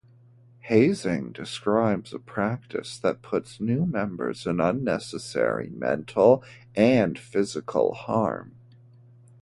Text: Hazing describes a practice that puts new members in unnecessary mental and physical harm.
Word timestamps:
Hazing 0.61 1.31
describes 1.33 2.11
a 2.11 2.17
practice 2.17 2.97
that 2.97 3.21
puts 3.21 3.59
new 3.61 3.85
members 3.85 4.47
in 4.47 4.59
unnecessary 4.59 5.69
mental 5.69 6.43
and 6.75 7.19
physical 7.19 7.93
harm. 7.93 8.55